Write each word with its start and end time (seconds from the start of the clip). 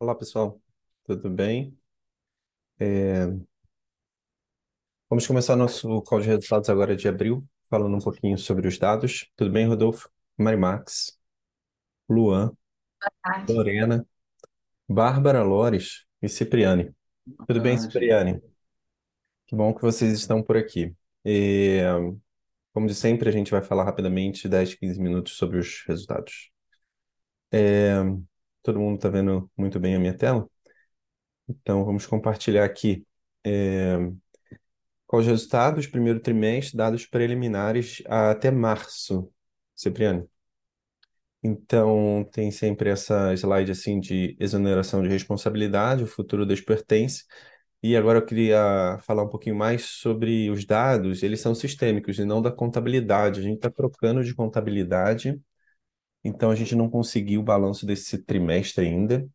Olá, 0.00 0.14
pessoal. 0.16 0.60
Tudo 1.04 1.28
bem? 1.30 1.78
É, 2.78 3.26
Vamos 5.10 5.26
começar 5.26 5.56
nosso 5.56 6.00
call 6.02 6.20
de 6.20 6.28
resultados 6.28 6.70
agora 6.70 6.96
de 6.96 7.06
abril, 7.06 7.46
falando 7.68 7.96
um 7.96 8.00
pouquinho 8.00 8.38
sobre 8.38 8.66
os 8.66 8.78
dados. 8.78 9.30
Tudo 9.36 9.50
bem, 9.50 9.66
Rodolfo? 9.66 10.08
Marimax, 10.38 11.18
Luan. 12.08 12.52
Lorena, 13.48 14.06
Bárbara 14.88 15.42
Lores 15.42 16.06
e 16.22 16.28
Cipriane. 16.30 16.94
Tudo 17.46 17.60
bem. 17.60 17.76
Cipriane? 17.76 18.40
Que 19.46 19.54
bom 19.54 19.74
que 19.74 19.82
vocês 19.82 20.12
estão 20.12 20.42
por 20.42 20.56
aqui. 20.56 20.94
E, 21.24 21.80
como 22.72 22.86
de 22.86 22.94
sempre, 22.94 23.28
a 23.28 23.32
gente 23.32 23.50
vai 23.50 23.62
falar 23.62 23.84
rapidamente 23.84 24.48
10, 24.48 24.76
15 24.76 24.98
minutos 24.98 25.36
sobre 25.36 25.58
os 25.58 25.84
resultados. 25.86 26.50
É, 27.52 28.00
Todo 28.62 28.78
mundo 28.80 28.96
está 28.96 29.08
vendo 29.08 29.50
muito 29.56 29.78
bem 29.80 29.94
a 29.94 29.98
minha 30.00 30.16
tela? 30.16 30.48
Então, 31.48 31.84
vamos 31.84 32.06
compartilhar 32.06 32.64
aqui. 32.64 33.06
É, 33.44 33.96
Com 35.06 35.18
os 35.18 35.26
resultados, 35.26 35.86
primeiro 35.86 36.20
trimestre, 36.20 36.76
dados 36.76 37.04
preliminares 37.06 38.02
até 38.06 38.50
março, 38.50 39.30
Cipriano. 39.74 40.28
Então, 41.42 42.28
tem 42.32 42.50
sempre 42.50 42.90
essa 42.90 43.32
slide 43.34 43.70
assim 43.72 43.98
de 43.98 44.36
exoneração 44.38 45.02
de 45.02 45.08
responsabilidade, 45.08 46.04
o 46.04 46.06
futuro 46.06 46.44
das 46.46 46.60
pertence. 46.60 47.24
E 47.82 47.96
agora 47.96 48.18
eu 48.18 48.26
queria 48.26 48.98
falar 49.02 49.24
um 49.24 49.28
pouquinho 49.28 49.56
mais 49.56 49.84
sobre 49.84 50.50
os 50.50 50.66
dados, 50.66 51.22
eles 51.22 51.40
são 51.40 51.54
sistêmicos 51.54 52.18
e 52.18 52.24
não 52.26 52.42
da 52.42 52.52
contabilidade. 52.52 53.40
A 53.40 53.42
gente 53.42 53.56
está 53.56 53.70
trocando 53.70 54.22
de 54.24 54.34
contabilidade, 54.34 55.40
então 56.24 56.50
a 56.50 56.54
gente 56.54 56.74
não 56.74 56.90
conseguiu 56.90 57.40
o 57.40 57.44
balanço 57.44 57.86
desse 57.86 58.18
trimestre 58.18 58.86
ainda, 58.86 59.26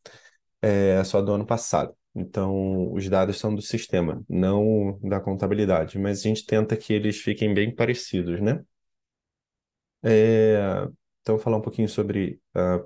é 0.61 1.03
só 1.03 1.21
do 1.21 1.31
ano 1.33 1.45
passado. 1.45 1.95
Então, 2.15 2.93
os 2.93 3.07
dados 3.09 3.37
são 3.37 3.53
do 3.53 3.61
sistema, 3.61 4.23
não 4.29 4.97
da 5.03 5.19
contabilidade, 5.19 5.99
mas 5.99 6.19
a 6.19 6.23
gente 6.23 6.45
tenta 6.45 6.77
que 6.77 6.93
eles 6.93 7.19
fiquem 7.19 7.53
bem 7.53 7.73
parecidos, 7.75 8.41
né? 8.41 8.63
É, 10.03 10.87
então, 11.21 11.37
falar 11.39 11.57
um 11.57 11.61
pouquinho 11.61 11.89
sobre 11.89 12.39
a 12.53 12.83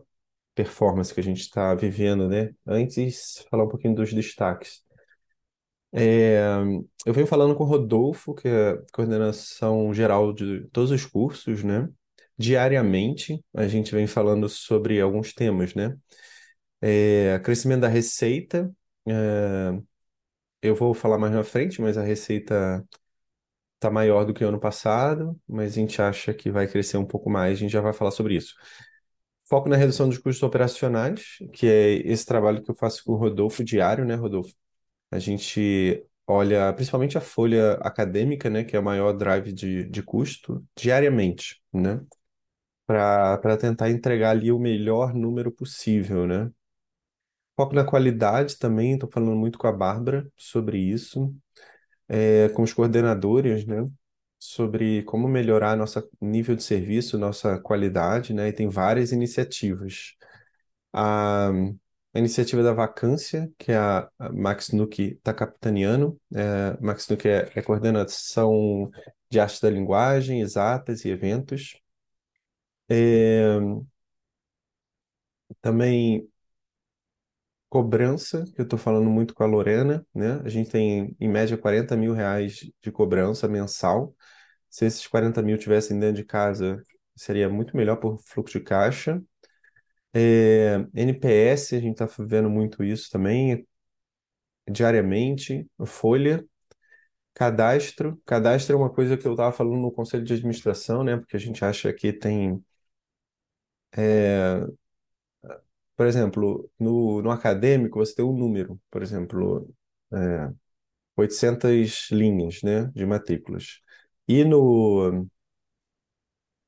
performance 0.56 1.14
que 1.14 1.20
a 1.20 1.24
gente 1.24 1.42
está 1.42 1.76
vivendo, 1.76 2.28
né? 2.28 2.54
Antes, 2.66 3.46
falar 3.50 3.66
um 3.66 3.70
pouquinho 3.70 3.96
dos 3.96 4.14
destaques. 4.14 4.84
É, 5.92 6.40
eu 7.06 7.14
venho 7.14 7.28
falando 7.28 7.56
com 7.56 7.64
o 7.64 7.68
Rodolfo, 7.68 8.34
que 8.34 8.48
é 8.48 8.78
coordenação 8.94 9.94
geral 9.94 10.34
de 10.34 10.68
todos 10.72 10.92
os 10.92 11.06
cursos, 11.06 11.64
né? 11.64 11.90
Diariamente, 12.40 13.44
a 13.56 13.68
gente 13.68 13.94
vem 13.94 14.08
falando 14.08 14.50
sobre 14.50 15.02
alguns 15.02 15.34
temas, 15.34 15.76
né? 15.76 15.98
É, 16.82 17.40
crescimento 17.44 17.82
da 17.82 17.88
receita, 17.90 18.72
é, 19.08 19.82
eu 20.62 20.76
vou 20.76 20.94
falar 20.94 21.18
mais 21.18 21.34
na 21.34 21.44
frente, 21.44 21.82
mas 21.82 21.98
a 21.98 22.04
receita 22.04 22.86
está 23.76 23.92
maior 23.92 24.26
do 24.26 24.34
que 24.34 24.44
o 24.44 24.50
ano 24.50 24.60
passado, 24.60 25.40
mas 25.48 25.74
a 25.74 25.76
gente 25.76 26.02
acha 26.02 26.34
que 26.34 26.52
vai 26.52 26.68
crescer 26.68 26.98
um 26.98 27.06
pouco 27.06 27.30
mais, 27.30 27.54
a 27.58 27.62
gente 27.62 27.72
já 27.72 27.82
vai 27.82 27.94
falar 27.94 28.12
sobre 28.12 28.36
isso. 28.36 28.56
Foco 29.50 29.70
na 29.70 29.76
redução 29.78 30.08
dos 30.10 30.18
custos 30.20 30.44
operacionais, 30.44 31.38
que 31.54 31.68
é 31.68 31.94
esse 32.08 32.26
trabalho 32.26 32.64
que 32.64 32.70
eu 32.72 32.76
faço 32.76 33.04
com 33.04 33.14
o 33.14 33.18
Rodolfo 33.18 33.64
diário, 33.64 34.06
né, 34.06 34.16
Rodolfo? 34.16 34.54
A 35.12 35.20
gente 35.20 36.06
olha 36.28 36.74
principalmente 36.74 37.18
a 37.18 37.22
folha 37.22 37.74
acadêmica, 37.76 38.50
né, 38.50 38.64
que 38.64 38.76
é 38.76 38.80
o 38.80 38.84
maior 38.84 39.14
drive 39.14 39.54
de, 39.54 39.86
de 39.90 40.04
custo, 40.04 40.66
diariamente, 40.78 41.62
né? 41.74 42.02
Para 42.90 43.56
tentar 43.56 43.92
entregar 43.92 44.32
ali 44.32 44.52
o 44.52 44.58
melhor 44.58 45.14
número 45.14 45.52
possível, 45.52 46.26
né? 46.26 46.52
Foco 47.56 47.76
na 47.76 47.86
qualidade 47.86 48.58
também, 48.58 48.94
estou 48.94 49.08
falando 49.12 49.36
muito 49.36 49.60
com 49.60 49.68
a 49.68 49.72
Bárbara 49.72 50.28
sobre 50.36 50.80
isso, 50.80 51.32
é, 52.08 52.50
com 52.50 52.64
os 52.64 52.74
coordenadores, 52.74 53.64
né? 53.66 53.88
Sobre 54.40 55.04
como 55.04 55.28
melhorar 55.28 55.78
nosso 55.78 56.02
nível 56.20 56.56
de 56.56 56.64
serviço, 56.64 57.18
nossa 57.20 57.60
qualidade, 57.60 58.34
né? 58.34 58.48
E 58.50 58.54
tem 58.54 58.70
várias 58.70 59.12
iniciativas. 59.12 60.16
A, 60.92 61.50
a 61.50 62.20
iniciativa 62.20 62.64
da 62.64 62.74
vacância, 62.74 63.52
que 63.60 63.72
é 63.72 63.78
a, 63.78 64.10
a 64.18 64.34
Max 64.34 64.72
Nuck 64.72 65.00
está 65.02 65.32
capitaneando. 65.34 66.20
É, 66.34 66.76
Max 66.82 67.08
Nuck 67.08 67.28
é, 67.28 67.52
é 67.56 67.62
coordenação 67.62 68.90
de 69.30 69.40
arte 69.40 69.62
da 69.62 69.70
linguagem, 69.70 70.42
exatas 70.42 71.06
e 71.06 71.10
eventos. 71.10 71.80
É, 72.90 73.60
também 75.62 76.28
cobrança, 77.70 78.46
que 78.56 78.62
eu 78.62 78.64
estou 78.64 78.80
falando 78.80 79.10
muito 79.10 79.34
com 79.34 79.44
a 79.44 79.46
Lorena, 79.48 80.06
né? 80.14 80.42
A 80.44 80.50
gente 80.50 80.70
tem, 80.72 81.16
em 81.20 81.28
média, 81.30 81.58
40 81.58 81.96
mil 81.96 82.14
reais 82.14 82.70
de 82.82 82.92
cobrança 82.92 83.48
mensal. 83.48 84.16
Se 84.70 84.86
esses 84.86 85.08
40 85.08 85.42
mil 85.42 85.58
tivessem 85.58 86.00
dentro 86.00 86.18
de 86.18 86.26
casa, 86.26 86.82
seria 87.16 87.50
muito 87.50 87.76
melhor 87.78 87.98
por 87.98 88.20
fluxo 88.22 88.60
de 88.60 88.66
caixa. 88.66 89.22
É, 90.14 90.78
NPS, 90.96 91.76
a 91.76 91.80
gente 91.82 92.02
está 92.02 92.08
vendo 92.26 92.50
muito 92.50 92.84
isso 92.84 93.10
também, 93.12 93.68
diariamente. 94.70 95.68
Folha, 95.86 96.46
cadastro. 97.34 98.22
Cadastro 98.26 98.76
é 98.76 98.80
uma 98.80 98.92
coisa 98.94 99.18
que 99.18 99.28
eu 99.28 99.34
estava 99.34 99.52
falando 99.54 99.78
no 99.82 99.92
conselho 99.94 100.24
de 100.26 100.34
administração, 100.36 101.04
né? 101.04 101.18
Porque 101.18 101.38
a 101.38 101.40
gente 101.40 101.64
acha 101.66 101.94
que 101.94 102.14
tem. 102.14 102.64
É, 103.98 104.66
por 105.96 106.08
exemplo, 106.08 106.70
no, 106.80 107.22
no 107.22 107.32
acadêmico, 107.32 108.00
você 108.00 108.16
tem 108.16 108.26
um 108.26 108.34
número, 108.38 108.80
por 108.90 109.02
exemplo, 109.04 109.70
é, 110.14 110.50
800 111.18 112.10
linhas, 112.12 112.62
né, 112.64 112.88
de 112.96 113.06
matrículas. 113.06 113.82
E 114.28 114.44
no, 114.46 115.28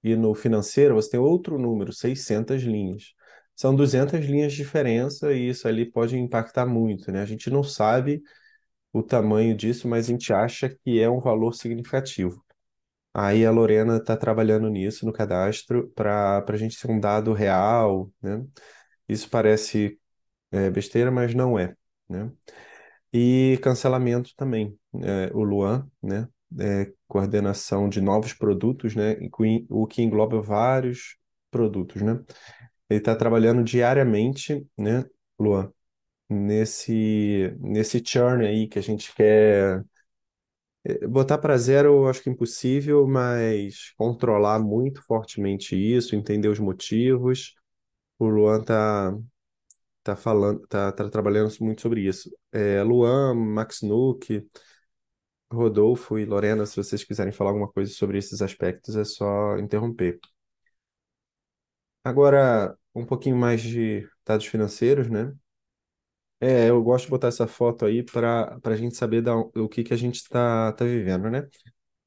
e 0.03 0.15
no 0.15 0.33
financeiro, 0.33 0.95
você 0.95 1.11
tem 1.11 1.19
outro 1.19 1.57
número, 1.59 1.93
600 1.93 2.63
linhas. 2.63 3.13
São 3.55 3.75
200 3.75 4.25
linhas 4.25 4.51
de 4.53 4.57
diferença 4.59 5.31
e 5.33 5.49
isso 5.49 5.67
ali 5.67 5.85
pode 5.89 6.17
impactar 6.17 6.65
muito, 6.65 7.11
né? 7.11 7.21
A 7.21 7.25
gente 7.25 7.49
não 7.49 7.63
sabe 7.63 8.23
o 8.93 9.03
tamanho 9.03 9.55
disso, 9.55 9.87
mas 9.87 10.07
a 10.07 10.11
gente 10.13 10.33
acha 10.33 10.69
que 10.69 10.99
é 11.01 11.09
um 11.09 11.19
valor 11.21 11.53
significativo. 11.53 12.43
Aí 13.13 13.45
a 13.45 13.51
Lorena 13.51 13.97
está 13.97 14.15
trabalhando 14.15 14.69
nisso 14.69 15.05
no 15.05 15.11
cadastro 15.13 15.89
para 15.95 16.41
para 16.43 16.55
a 16.55 16.57
gente 16.59 16.79
ter 16.79 16.89
um 16.91 16.99
dado 16.99 17.33
real, 17.33 18.11
né? 18.21 18.45
Isso 19.07 19.29
parece 19.29 19.99
é, 20.51 20.69
besteira, 20.71 21.11
mas 21.11 21.33
não 21.35 21.59
é, 21.59 21.75
né? 22.09 22.31
E 23.13 23.59
cancelamento 23.61 24.31
também. 24.35 24.77
É, 25.03 25.31
o 25.33 25.43
Luan, 25.43 25.87
né? 26.01 26.27
É, 26.59 26.91
coordenação 27.07 27.89
de 27.89 28.01
novos 28.01 28.33
produtos, 28.33 28.95
né? 28.95 29.17
O 29.69 29.87
que 29.87 30.01
engloba 30.01 30.41
vários 30.41 31.17
produtos, 31.51 32.01
né? 32.01 32.19
Ele 32.89 32.99
está 32.99 33.15
trabalhando 33.15 33.63
diariamente, 33.63 34.65
né, 34.77 35.05
Luan, 35.39 35.71
nesse, 36.29 37.55
nesse 37.59 38.03
churn 38.05 38.45
aí 38.45 38.67
que 38.67 38.79
a 38.79 38.83
gente 38.83 39.13
quer 39.15 39.83
botar 41.07 41.37
para 41.37 41.57
zero, 41.57 41.89
eu 41.89 42.07
acho 42.09 42.21
que 42.23 42.29
é 42.29 42.33
impossível, 42.33 43.07
mas 43.07 43.91
controlar 43.97 44.59
muito 44.59 45.01
fortemente 45.03 45.75
isso, 45.75 46.15
entender 46.15 46.47
os 46.49 46.59
motivos. 46.59 47.55
O 48.19 48.27
Luan 48.27 48.63
tá, 48.63 49.13
tá 50.03 50.15
falando, 50.15 50.65
tá, 50.67 50.91
tá 50.91 51.09
trabalhando 51.09 51.51
muito 51.61 51.81
sobre 51.81 52.01
isso. 52.07 52.31
É, 52.51 52.83
Luan, 52.83 53.35
Max 53.35 53.81
Nuck, 53.81 54.45
Rodolfo 55.51 56.17
e 56.17 56.25
Lorena, 56.25 56.65
se 56.65 56.75
vocês 56.77 57.03
quiserem 57.03 57.31
falar 57.33 57.51
alguma 57.51 57.71
coisa 57.71 57.93
sobre 57.93 58.17
esses 58.17 58.41
aspectos, 58.41 58.95
é 58.95 59.03
só 59.03 59.57
interromper. 59.59 60.19
Agora, 62.03 62.77
um 62.95 63.05
pouquinho 63.05 63.35
mais 63.37 63.61
de 63.61 64.07
dados 64.25 64.45
financeiros, 64.45 65.09
né? 65.09 65.33
É, 66.43 66.69
eu 66.69 66.81
gosto 66.83 67.05
de 67.05 67.11
botar 67.11 67.27
essa 67.27 67.47
foto 67.47 67.85
aí 67.85 68.03
para 68.03 68.59
para 68.61 68.73
a 68.73 68.77
gente 68.77 68.95
saber 68.95 69.21
da, 69.21 69.35
o 69.35 69.69
que, 69.69 69.83
que 69.83 69.93
a 69.93 69.97
gente 69.97 70.15
está 70.15 70.71
tá 70.73 70.83
vivendo, 70.85 71.29
né? 71.29 71.47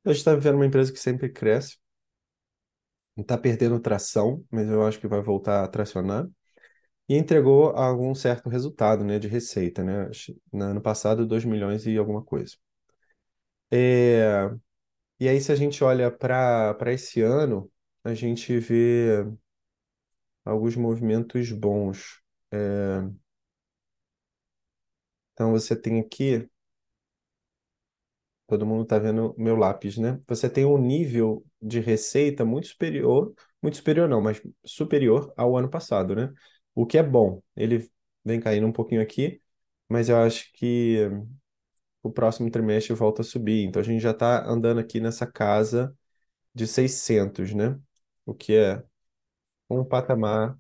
A 0.05 0.11
gente 0.11 0.19
está 0.19 0.35
vivendo 0.35 0.57
uma 0.57 0.67
empresa 0.67 0.93
que 0.93 0.99
sempre 1.01 1.31
cresce, 1.31 1.79
está 3.17 3.37
perdendo 3.39 3.81
tração, 3.81 4.45
mas 4.51 4.69
eu 4.69 4.85
acho 4.87 5.01
que 5.01 5.09
vai 5.09 5.21
voltar 5.23 5.65
a 5.65 5.69
tracionar, 5.69 6.29
e 7.09 7.17
entregou 7.17 7.71
algum 7.71 8.15
certo 8.15 8.49
resultado, 8.51 9.05
né, 9.05 9.19
de 9.21 9.29
receita, 9.29 9.85
né? 9.85 10.11
No 10.53 10.65
ano 10.67 10.83
passado, 10.83 11.27
2 11.27 11.45
milhões 11.45 11.87
e 11.87 11.99
alguma 11.99 12.23
coisa. 12.25 12.57
É, 13.71 14.51
e 15.21 15.29
aí, 15.29 15.41
se 15.41 15.53
a 15.53 15.57
gente 15.57 15.85
olha 15.85 16.11
para 16.11 16.75
para 16.75 16.93
esse 16.93 17.23
ano, 17.23 17.71
a 18.05 18.15
gente 18.15 18.59
vê 18.61 19.25
alguns 20.45 20.77
movimentos 20.77 21.51
bons. 21.53 22.21
É, 22.53 23.03
então, 25.35 25.53
você 25.53 25.77
tem 25.77 26.01
aqui, 26.01 26.49
todo 28.47 28.67
mundo 28.67 28.85
está 28.85 28.99
vendo 28.99 29.35
meu 29.39 29.57
lápis, 29.57 29.97
né? 29.99 30.21
Você 30.29 30.49
tem 30.49 30.65
um 30.65 30.79
nível 30.79 31.45
de 31.61 31.81
receita 31.81 32.45
muito 32.45 32.69
superior, 32.69 33.35
muito 33.63 33.77
superior 33.79 34.09
não, 34.09 34.21
mas 34.21 34.41
superior 34.65 35.33
ao 35.37 35.57
ano 35.57 35.69
passado, 35.69 36.15
né? 36.15 36.33
O 36.75 36.87
que 36.87 36.99
é 36.99 37.03
bom. 37.03 37.43
Ele 37.57 37.89
vem 38.25 38.41
caindo 38.41 38.67
um 38.67 38.73
pouquinho 38.73 39.03
aqui, 39.03 39.41
mas 39.89 40.09
eu 40.09 40.17
acho 40.19 40.53
que 40.55 40.99
o 42.03 42.11
próximo 42.11 42.51
trimestre 42.51 42.95
volta 42.95 43.23
a 43.23 43.25
subir. 43.25 43.65
Então 43.65 43.81
a 43.81 43.85
gente 43.85 44.01
já 44.03 44.11
está 44.13 44.47
andando 44.49 44.81
aqui 44.81 45.01
nessa 45.01 45.27
casa 45.27 45.97
de 46.55 46.67
600, 46.67 47.55
né? 47.55 47.79
O 48.27 48.35
que 48.35 48.55
é 48.57 48.83
um 49.71 49.85
patamar 49.85 50.59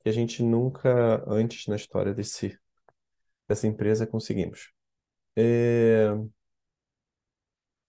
que 0.00 0.08
a 0.08 0.12
gente 0.12 0.42
nunca 0.42 1.24
antes 1.28 1.66
na 1.66 1.76
história 1.76 2.14
desse, 2.14 2.58
dessa 3.48 3.66
empresa 3.66 4.06
conseguimos. 4.06 4.70
É, 5.36 6.10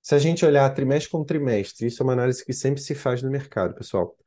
Se 0.01 0.15
a 0.15 0.19
gente 0.19 0.45
olhar 0.45 0.69
trimestre 0.73 1.11
com 1.11 1.23
trimestre, 1.23 1.87
isso 1.87 2.01
é 2.01 2.03
uma 2.03 2.13
análise 2.13 2.43
que 2.43 2.53
sempre 2.53 2.81
se 2.81 2.95
faz 2.95 3.21
no 3.21 3.29
mercado, 3.29 3.75
pessoal. 3.75 4.17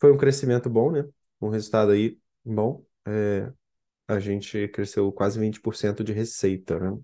Foi 0.00 0.12
um 0.12 0.16
crescimento 0.16 0.70
bom, 0.70 0.90
né? 0.90 1.04
Um 1.40 1.48
resultado 1.48 1.92
aí 1.92 2.18
bom. 2.44 2.84
É, 3.06 3.52
a 4.08 4.20
gente 4.20 4.68
cresceu 4.68 5.12
quase 5.12 5.38
20% 5.38 6.04
de 6.04 6.12
receita, 6.12 6.78
né? 6.78 6.98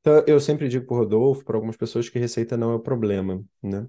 Então, 0.00 0.24
eu 0.26 0.40
sempre 0.40 0.68
digo 0.68 0.86
para 0.86 0.94
o 0.94 0.98
Rodolfo, 0.98 1.44
para 1.44 1.56
algumas 1.56 1.76
pessoas, 1.76 2.08
que 2.08 2.18
receita 2.18 2.56
não 2.56 2.72
é 2.72 2.74
o 2.76 2.80
problema, 2.80 3.44
né? 3.62 3.86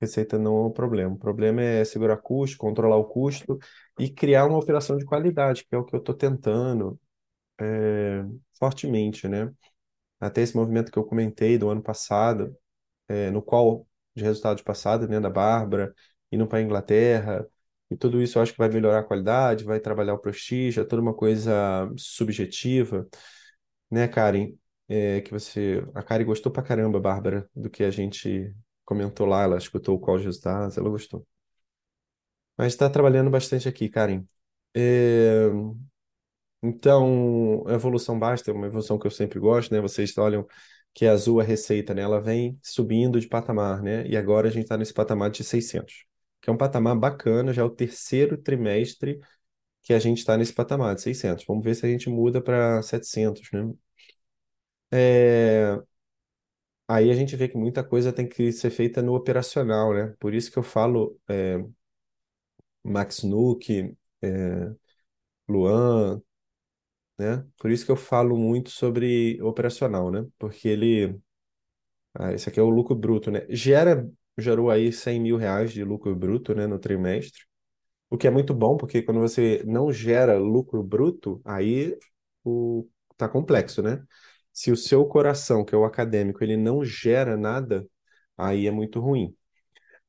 Receita 0.00 0.38
não 0.38 0.56
é 0.58 0.66
o 0.68 0.70
problema. 0.70 1.14
O 1.14 1.18
problema 1.18 1.62
é 1.62 1.84
segurar 1.84 2.18
custo, 2.18 2.58
controlar 2.58 2.96
o 2.96 3.04
custo 3.04 3.58
e 3.98 4.10
criar 4.10 4.46
uma 4.46 4.58
operação 4.58 4.96
de 4.96 5.04
qualidade, 5.04 5.64
que 5.66 5.74
é 5.74 5.78
o 5.78 5.84
que 5.84 5.94
eu 5.94 6.00
estou 6.00 6.14
tentando 6.14 6.98
é, 7.60 8.24
fortemente, 8.58 9.28
né? 9.28 9.52
Até 10.20 10.42
esse 10.42 10.56
movimento 10.56 10.92
que 10.92 10.98
eu 10.98 11.04
comentei 11.04 11.58
do 11.58 11.68
ano 11.70 11.82
passado, 11.82 12.56
é, 13.08 13.30
no 13.30 13.42
qual, 13.42 13.86
de 14.14 14.24
resultados 14.24 14.62
passados, 14.62 15.08
né, 15.08 15.20
da 15.20 15.30
Bárbara, 15.30 15.94
indo 16.32 16.46
para 16.46 16.58
a 16.58 16.62
Inglaterra, 16.62 17.48
e 17.90 17.96
tudo 17.96 18.22
isso 18.22 18.38
eu 18.38 18.42
acho 18.42 18.52
que 18.52 18.58
vai 18.58 18.68
melhorar 18.68 19.00
a 19.00 19.04
qualidade, 19.04 19.64
vai 19.64 19.80
trabalhar 19.80 20.14
o 20.14 20.18
prestígio, 20.18 20.82
é 20.82 20.86
toda 20.86 21.02
uma 21.02 21.14
coisa 21.14 21.90
subjetiva, 21.96 23.08
né, 23.90 24.08
Karen? 24.08 24.54
É, 24.88 25.20
que 25.20 25.30
você. 25.32 25.84
A 25.94 26.02
Karen 26.02 26.24
gostou 26.24 26.50
pra 26.52 26.62
caramba, 26.62 27.00
Bárbara, 27.00 27.48
do 27.54 27.70
que 27.70 27.84
a 27.84 27.90
gente 27.90 28.54
comentou 28.84 29.26
lá, 29.26 29.42
ela 29.42 29.58
escutou 29.58 29.96
o 29.96 30.00
call 30.00 30.18
de 30.18 30.24
resultados, 30.24 30.78
ela 30.78 30.88
gostou. 30.90 31.26
Mas 32.56 32.72
está 32.72 32.90
trabalhando 32.90 33.30
bastante 33.30 33.68
aqui, 33.68 33.88
Karen. 33.88 34.24
É, 34.74 35.48
então, 36.62 37.62
a 37.66 37.72
evolução 37.74 38.18
basta, 38.18 38.50
é 38.50 38.54
uma 38.54 38.66
evolução 38.66 38.98
que 38.98 39.06
eu 39.06 39.10
sempre 39.10 39.38
gosto, 39.38 39.72
né? 39.72 39.80
Vocês 39.80 40.16
olham 40.18 40.46
que 40.94 41.04
é 41.04 41.08
azul 41.10 41.40
a 41.40 41.44
receita, 41.44 41.94
né? 41.94 42.02
Ela 42.02 42.20
vem 42.20 42.58
subindo 42.62 43.20
de 43.20 43.28
patamar, 43.28 43.82
né? 43.82 44.06
E 44.08 44.16
agora 44.16 44.48
a 44.48 44.50
gente 44.50 44.64
está 44.64 44.76
nesse 44.76 44.92
patamar 44.92 45.30
de 45.30 45.44
600, 45.44 46.04
que 46.40 46.50
é 46.50 46.52
um 46.52 46.56
patamar 46.56 46.96
bacana, 46.98 47.52
já 47.52 47.62
é 47.62 47.64
o 47.64 47.70
terceiro 47.70 48.36
trimestre 48.36 49.20
que 49.82 49.94
a 49.94 49.98
gente 50.00 50.18
está 50.18 50.36
nesse 50.38 50.52
patamar 50.54 50.94
de 50.96 51.02
600. 51.02 51.44
Vamos 51.46 51.64
ver 51.64 51.74
se 51.76 51.86
a 51.86 51.90
gente 51.90 52.10
muda 52.10 52.40
para 52.42 52.82
700, 52.82 53.50
né? 53.52 53.72
É, 54.90 55.78
Aí 56.86 57.10
a 57.10 57.14
gente 57.14 57.36
vê 57.36 57.48
que 57.48 57.56
muita 57.56 57.84
coisa 57.84 58.12
tem 58.12 58.26
que 58.28 58.50
ser 58.52 58.70
feita 58.70 59.02
no 59.02 59.14
operacional, 59.14 59.92
né? 59.94 60.14
Por 60.18 60.32
isso 60.34 60.50
que 60.50 60.58
eu 60.58 60.62
falo 60.62 61.18
é, 61.28 61.58
Max 62.84 63.22
Nuke, 63.24 63.96
é, 64.22 64.74
Luan, 65.48 66.22
né? 67.18 67.44
Por 67.58 67.70
isso 67.70 67.84
que 67.84 67.90
eu 67.92 67.96
falo 67.96 68.36
muito 68.36 68.70
sobre 68.70 69.40
operacional, 69.42 70.10
né? 70.10 70.26
Porque 70.38 70.68
ele, 70.68 71.18
ah, 72.14 72.32
esse 72.32 72.48
aqui 72.48 72.60
é 72.60 72.62
o 72.62 72.70
lucro 72.70 72.94
bruto, 72.94 73.30
né? 73.30 73.46
Gera, 73.50 74.08
gerou 74.38 74.70
aí 74.70 74.92
100 74.92 75.20
mil 75.20 75.36
reais 75.36 75.72
de 75.72 75.84
lucro 75.84 76.14
bruto, 76.14 76.54
né, 76.54 76.66
no 76.66 76.78
trimestre, 76.78 77.42
o 78.10 78.18
que 78.18 78.26
é 78.26 78.30
muito 78.30 78.54
bom, 78.54 78.76
porque 78.76 79.02
quando 79.02 79.20
você 79.20 79.62
não 79.66 79.92
gera 79.92 80.38
lucro 80.38 80.82
bruto, 80.82 81.40
aí 81.44 81.98
o, 82.44 82.88
tá 83.16 83.28
complexo, 83.28 83.82
né? 83.82 84.04
Se 84.52 84.72
o 84.72 84.76
seu 84.76 85.06
coração, 85.06 85.64
que 85.64 85.74
é 85.74 85.78
o 85.78 85.84
acadêmico, 85.84 86.42
ele 86.44 86.56
não 86.56 86.84
gera 86.84 87.36
nada, 87.36 87.86
aí 88.36 88.66
é 88.66 88.70
muito 88.70 89.00
ruim. 89.00 89.36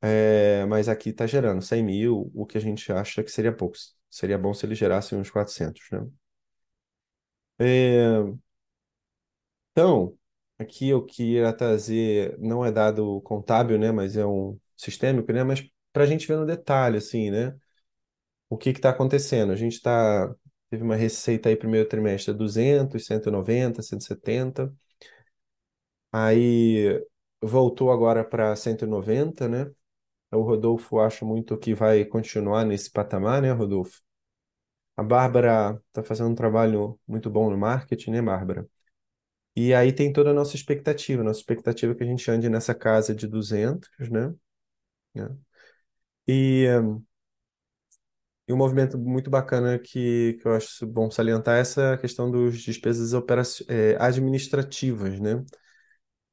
É, 0.02 0.64
mas 0.66 0.88
aqui 0.88 1.10
está 1.10 1.26
gerando 1.26 1.62
100 1.62 1.82
mil, 1.84 2.30
o 2.34 2.46
que 2.46 2.58
a 2.58 2.60
gente 2.60 2.92
acha 2.92 3.22
que 3.24 3.30
seria 3.30 3.52
pouco. 3.52 3.76
Seria 4.10 4.38
bom 4.38 4.52
se 4.54 4.66
ele 4.66 4.74
gerasse 4.74 5.14
uns 5.14 5.30
400, 5.30 5.82
né? 5.92 6.06
É, 7.60 8.40
então, 9.72 10.16
aqui 10.58 10.88
eu 10.88 11.04
queria 11.04 11.52
trazer, 11.52 12.36
não 12.38 12.64
é 12.64 12.72
dado 12.72 13.20
contábil, 13.22 13.78
né? 13.78 13.92
Mas 13.92 14.16
é 14.16 14.26
um 14.26 14.58
sistêmico, 14.76 15.32
né? 15.32 15.44
Mas 15.44 15.62
para 15.92 16.04
a 16.04 16.06
gente 16.06 16.26
ver 16.26 16.36
no 16.36 16.46
detalhe, 16.46 16.98
assim, 16.98 17.30
né? 17.30 17.56
O 18.48 18.58
que 18.58 18.70
está 18.70 18.90
acontecendo? 18.90 19.52
A 19.52 19.56
gente 19.56 19.74
está 19.74 20.34
teve 20.70 20.84
uma 20.84 20.96
receita 20.96 21.48
aí 21.50 21.56
primeiro 21.56 21.88
trimestre 21.88 22.34
200, 22.34 23.06
190, 23.06 23.82
170. 23.82 24.74
Aí 26.12 27.04
voltou 27.42 27.90
agora 27.92 28.24
para 28.24 28.54
190, 28.56 29.48
né? 29.48 29.70
O 30.32 30.42
Rodolfo 30.42 31.00
acha 31.00 31.24
muito 31.26 31.58
que 31.58 31.74
vai 31.74 32.04
continuar 32.06 32.64
nesse 32.66 32.90
patamar, 32.92 33.42
né, 33.42 33.52
Rodolfo? 33.52 34.02
A 35.00 35.02
Bárbara 35.02 35.80
está 35.88 36.02
fazendo 36.02 36.28
um 36.30 36.34
trabalho 36.34 37.00
muito 37.08 37.30
bom 37.30 37.50
no 37.50 37.56
marketing, 37.56 38.10
né, 38.12 38.22
Bárbara? 38.22 38.68
E 39.56 39.74
aí 39.74 39.92
tem 39.92 40.12
toda 40.12 40.30
a 40.30 40.34
nossa 40.34 40.56
expectativa. 40.56 41.22
Nossa 41.24 41.40
expectativa 41.40 41.92
é 41.92 41.96
que 41.96 42.04
a 42.04 42.06
gente 42.06 42.30
ande 42.30 42.48
nessa 42.50 42.74
casa 42.74 43.14
de 43.14 43.26
200, 43.28 43.90
né? 44.10 44.34
Né? 45.14 45.28
E, 46.28 46.66
um, 46.80 47.04
e 48.48 48.52
um 48.52 48.56
movimento 48.56 48.98
muito 48.98 49.30
bacana 49.30 49.78
que, 49.78 50.34
que 50.40 50.46
eu 50.48 50.54
acho 50.54 50.86
bom 50.86 51.10
salientar 51.10 51.56
é 51.58 51.60
essa 51.60 51.96
questão 51.98 52.30
dos 52.30 52.60
despesas 52.62 53.12
eh, 53.68 53.96
administrativas, 54.00 55.20
né? 55.20 55.44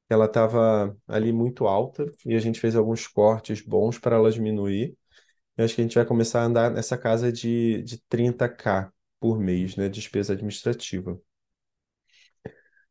Ela 0.08 0.24
estava 0.26 0.96
ali 1.06 1.32
muito 1.32 1.66
alta 1.66 2.06
e 2.26 2.34
a 2.34 2.40
gente 2.40 2.60
fez 2.60 2.74
alguns 2.76 3.06
cortes 3.06 3.60
bons 3.62 3.98
para 3.98 4.16
ela 4.16 4.30
diminuir. 4.32 4.96
Eu 5.58 5.64
acho 5.66 5.74
que 5.76 5.82
a 5.82 5.84
gente 5.84 5.96
vai 5.96 6.06
começar 6.06 6.42
a 6.42 6.46
andar 6.46 6.70
nessa 6.72 6.98
casa 6.98 7.32
de, 7.32 7.82
de 7.84 7.98
30k 8.08 8.92
por 9.20 9.38
mês, 9.40 9.76
né? 9.76 9.88
Despesa 9.90 10.34
administrativa. 10.34 11.20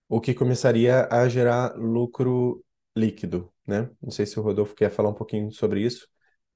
O 0.09 0.21
que 0.21 0.33
começaria 0.33 1.05
a 1.11 1.27
gerar 1.29 1.75
lucro 1.77 2.63
líquido, 2.95 3.51
né? 3.65 3.89
Não 4.01 4.09
sei 4.11 4.25
se 4.25 4.39
o 4.39 4.43
Rodolfo 4.43 4.75
quer 4.75 4.89
falar 4.89 5.09
um 5.09 5.13
pouquinho 5.13 5.51
sobre 5.51 5.81
isso. 5.81 6.07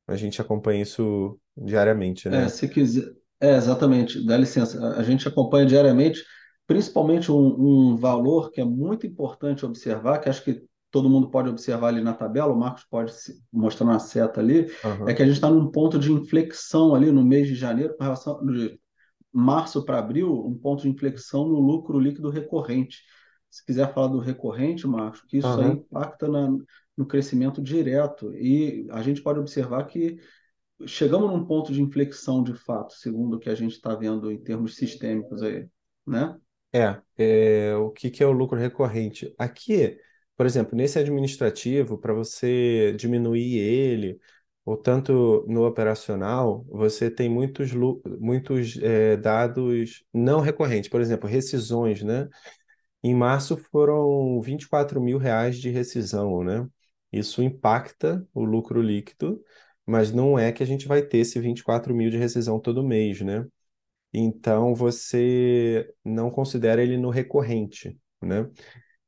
A 0.07 0.15
gente 0.17 0.41
acompanha 0.41 0.83
isso 0.83 1.39
diariamente, 1.57 2.29
É, 2.29 2.47
né? 2.47 2.49
se 2.49 2.67
quiser. 2.67 3.13
É, 3.39 3.55
exatamente, 3.55 4.23
dá 4.25 4.37
licença. 4.37 4.79
A 4.95 4.99
a 4.99 5.03
gente 5.03 5.27
acompanha 5.27 5.65
diariamente, 5.65 6.23
principalmente 6.67 7.31
um, 7.31 7.91
um 7.91 7.95
valor 7.97 8.51
que 8.51 8.61
é 8.61 8.65
muito 8.65 9.05
importante 9.07 9.65
observar, 9.65 10.19
que 10.19 10.29
acho 10.29 10.43
que 10.43 10.63
todo 10.91 11.09
mundo 11.09 11.29
pode 11.29 11.49
observar 11.49 11.89
ali 11.89 12.01
na 12.01 12.13
tabela, 12.13 12.53
o 12.53 12.57
Marcos 12.59 12.83
pode 12.85 13.13
se- 13.13 13.41
mostrar 13.51 13.85
uma 13.87 13.99
seta 13.99 14.39
ali, 14.41 14.67
é 15.05 15.13
Aham. 15.13 15.13
que 15.13 15.21
a 15.23 15.25
gente 15.25 15.35
está 15.35 15.49
num 15.49 15.71
ponto 15.71 15.97
de 15.99 16.11
inflexão 16.11 16.93
ali 16.95 17.11
no 17.11 17.23
mês 17.23 17.47
de 17.47 17.55
janeiro, 17.55 17.95
com 17.97 18.03
relação 18.03 18.45
de 18.45 18.79
março 19.33 19.83
para 19.85 19.99
abril, 19.99 20.33
um 20.45 20.57
ponto 20.57 20.83
de 20.83 20.89
inflexão 20.89 21.47
no 21.47 21.59
lucro 21.59 21.99
líquido 21.99 22.29
recorrente. 22.29 22.99
Se 23.49 23.65
quiser 23.65 23.93
falar 23.93 24.07
do 24.07 24.19
recorrente, 24.19 24.87
Marcos, 24.87 25.21
que 25.23 25.37
isso 25.37 25.59
aí 25.61 25.69
Aham. 25.69 25.73
impacta 25.73 26.27
na, 26.27 26.49
no 26.97 27.05
crescimento 27.05 27.61
direto. 27.61 28.33
E 28.35 28.87
a 28.91 29.01
gente 29.01 29.21
pode 29.21 29.39
observar 29.39 29.85
que 29.87 30.17
chegamos 30.87 31.31
num 31.31 31.45
ponto 31.45 31.71
de 31.73 31.81
inflexão 31.81 32.43
de 32.43 32.53
fato, 32.53 32.93
segundo 32.93 33.35
o 33.37 33.39
que 33.39 33.49
a 33.49 33.55
gente 33.55 33.73
está 33.73 33.95
vendo 33.95 34.31
em 34.31 34.39
termos 34.43 34.75
sistêmicos 34.75 35.41
aí, 35.43 35.67
né? 36.07 36.37
É, 36.73 37.01
é, 37.17 37.75
o 37.75 37.91
que 37.91 38.09
que 38.09 38.23
é 38.23 38.25
o 38.25 38.31
lucro 38.31 38.57
recorrente? 38.57 39.33
Aqui, 39.37 39.97
por 40.37 40.45
exemplo, 40.45 40.75
nesse 40.75 40.97
administrativo, 40.99 41.97
para 41.97 42.13
você 42.13 42.93
diminuir 42.97 43.57
ele, 43.59 44.19
ou 44.65 44.77
tanto 44.77 45.45
no 45.47 45.65
operacional, 45.65 46.65
você 46.69 47.09
tem 47.09 47.29
muitos, 47.29 47.71
muitos 48.19 48.77
é, 48.81 49.17
dados 49.17 50.03
não 50.13 50.39
recorrentes. 50.39 50.89
Por 50.89 51.01
exemplo, 51.01 51.27
rescisões, 51.29 52.03
né? 52.03 52.29
Em 53.03 53.15
março 53.15 53.57
foram 53.71 54.39
24 54.41 55.01
mil 55.01 55.17
reais 55.17 55.57
de 55.59 55.69
rescisão, 55.69 56.43
né? 56.43 56.67
Isso 57.11 57.41
impacta 57.43 58.25
o 58.33 58.43
lucro 58.45 58.81
líquido, 58.81 59.43
mas 59.85 60.11
não 60.11 60.37
é 60.37 60.51
que 60.51 60.63
a 60.63 60.65
gente 60.65 60.87
vai 60.87 61.01
ter 61.01 61.19
esse 61.19 61.39
24 61.39 61.93
mil 61.95 62.09
de 62.09 62.17
rescisão 62.17 62.59
todo 62.59 62.83
mês, 62.83 63.21
né? 63.21 63.45
Então 64.13 64.75
você 64.75 65.93
não 66.03 66.29
considera 66.31 66.83
ele 66.83 66.97
no 66.97 67.09
recorrente, 67.09 67.97
né? 68.21 68.49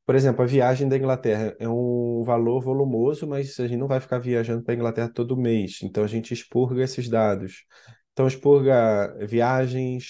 Por 0.06 0.16
exemplo, 0.16 0.44
a 0.44 0.46
viagem 0.48 0.90
da 0.90 0.98
Inglaterra 0.98 1.56
é 1.60 1.68
um 1.70 2.24
valor 2.24 2.62
volumoso, 2.62 3.26
mas 3.28 3.58
a 3.60 3.68
gente 3.68 3.80
não 3.80 3.88
vai 3.88 4.00
ficar 4.02 4.20
viajando 4.20 4.64
para 4.64 4.74
a 4.74 4.78
Inglaterra 4.78 5.10
todo 5.14 5.38
mês. 5.38 5.80
Então 5.82 6.04
a 6.04 6.08
gente 6.08 6.34
expurga 6.34 6.84
esses 6.84 7.08
dados. 7.10 7.66
Então 8.12 8.28
expurga 8.28 9.16
viagens, 9.28 10.10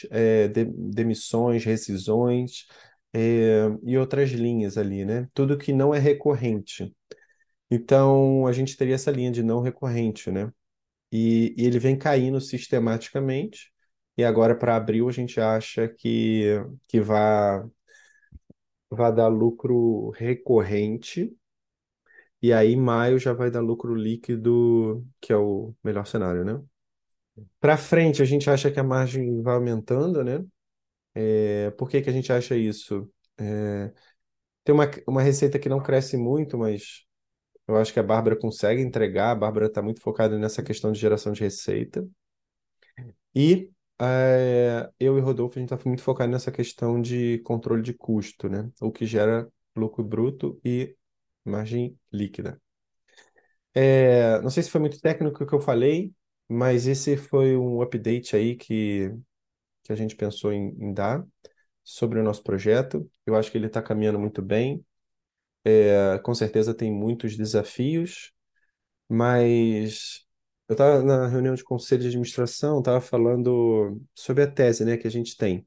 de- 0.53 0.65
demissões, 0.65 1.63
rescisões, 1.65 2.65
eh, 3.13 3.67
e 3.83 3.97
outras 3.97 4.31
linhas 4.31 4.77
ali, 4.77 5.05
né? 5.05 5.27
Tudo 5.33 5.57
que 5.57 5.71
não 5.73 5.93
é 5.93 5.99
recorrente. 5.99 6.91
Então 7.71 8.45
a 8.47 8.53
gente 8.53 8.77
teria 8.77 8.95
essa 8.95 9.11
linha 9.11 9.31
de 9.31 9.43
não 9.43 9.61
recorrente, 9.61 10.31
né? 10.31 10.51
E, 11.11 11.55
e 11.57 11.65
ele 11.65 11.79
vem 11.79 11.97
caindo 11.97 12.41
sistematicamente. 12.41 13.71
E 14.17 14.23
agora 14.25 14.55
para 14.55 14.75
abril 14.75 15.09
a 15.09 15.11
gente 15.11 15.39
acha 15.41 15.87
que, 15.89 16.45
que 16.89 17.01
vai, 17.01 17.63
vai 18.95 19.13
dar 19.13 19.27
lucro 19.27 20.11
recorrente. 20.11 21.35
E 22.41 22.51
aí 22.51 22.75
maio 22.75 23.17
já 23.17 23.33
vai 23.33 23.49
dar 23.49 23.61
lucro 23.61 23.95
líquido, 23.95 25.05
que 25.21 25.31
é 25.31 25.37
o 25.37 25.73
melhor 25.83 26.05
cenário, 26.05 26.43
né? 26.43 26.61
Para 27.59 27.77
frente 27.77 28.21
a 28.21 28.25
gente 28.25 28.49
acha 28.49 28.69
que 28.71 28.79
a 28.79 28.83
margem 28.83 29.41
vai 29.41 29.55
aumentando, 29.55 30.23
né? 30.23 30.43
É, 31.15 31.71
por 31.71 31.89
que 31.89 32.01
que 32.01 32.09
a 32.09 32.13
gente 32.13 32.31
acha 32.31 32.55
isso? 32.55 33.09
É, 33.37 33.91
tem 34.63 34.75
uma, 34.75 34.89
uma 35.07 35.21
receita 35.21 35.59
que 35.59 35.69
não 35.69 35.81
cresce 35.81 36.17
muito, 36.17 36.57
mas 36.57 37.05
eu 37.67 37.77
acho 37.77 37.93
que 37.93 37.99
a 37.99 38.03
Bárbara 38.03 38.37
consegue 38.37 38.81
entregar. 38.81 39.31
A 39.31 39.35
Bárbara 39.35 39.67
está 39.67 39.81
muito 39.81 40.01
focada 40.01 40.37
nessa 40.39 40.63
questão 40.63 40.91
de 40.91 40.99
geração 40.99 41.33
de 41.33 41.41
receita. 41.41 42.07
E 43.35 43.69
é, 44.05 44.89
eu 44.99 45.17
e 45.17 45.21
Rodolfo, 45.21 45.57
a 45.57 45.61
gente 45.61 45.73
está 45.73 45.87
muito 45.89 46.03
focado 46.03 46.31
nessa 46.31 46.51
questão 46.51 47.01
de 47.01 47.39
controle 47.39 47.81
de 47.81 47.93
custo, 47.93 48.49
né? 48.49 48.69
O 48.81 48.91
que 48.91 49.05
gera 49.05 49.47
lucro 49.75 50.03
bruto 50.03 50.59
e 50.63 50.95
margem 51.45 51.97
líquida. 52.11 52.59
É, 53.73 54.39
não 54.41 54.49
sei 54.49 54.63
se 54.63 54.69
foi 54.69 54.81
muito 54.81 54.99
técnico 54.99 55.43
o 55.43 55.47
que 55.47 55.53
eu 55.55 55.61
falei, 55.61 56.13
mas 56.47 56.85
esse 56.87 57.17
foi 57.17 57.55
um 57.57 57.81
update 57.81 58.35
aí 58.35 58.55
que, 58.55 59.11
que 59.83 59.93
a 59.93 59.95
gente 59.95 60.15
pensou 60.15 60.53
em, 60.53 60.69
em 60.79 60.93
dar 60.93 61.25
sobre 61.83 62.19
o 62.19 62.23
nosso 62.23 62.43
projeto. 62.43 63.09
Eu 63.25 63.35
acho 63.35 63.51
que 63.51 63.57
ele 63.57 63.67
está 63.67 63.81
caminhando 63.81 64.19
muito 64.19 64.41
bem. 64.41 64.85
É, 65.85 66.17
com 66.19 66.33
certeza 66.35 66.73
tem 66.73 66.91
muitos 66.91 67.35
desafios, 67.37 68.31
mas 69.09 70.25
eu 70.69 70.73
estava 70.73 71.01
na 71.03 71.27
reunião 71.27 71.55
de 71.55 71.63
conselho 71.63 72.01
de 72.01 72.07
administração, 72.07 72.79
estava 72.79 73.01
falando 73.01 74.01
sobre 74.15 74.43
a 74.43 74.47
tese, 74.51 74.85
né, 74.85 74.97
que 74.97 75.07
a 75.07 75.11
gente 75.11 75.37
tem 75.37 75.65